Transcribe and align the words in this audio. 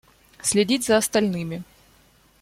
Следить 0.41 0.83
за 0.83 0.97
остальными. 0.97 1.63